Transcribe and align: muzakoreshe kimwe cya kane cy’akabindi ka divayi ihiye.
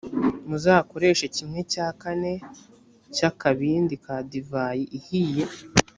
muzakoreshe 0.49 1.25
kimwe 1.35 1.59
cya 1.73 1.87
kane 2.01 2.33
cy’akabindi 3.15 3.95
ka 4.03 4.15
divayi 4.31 4.83
ihiye. 4.97 5.43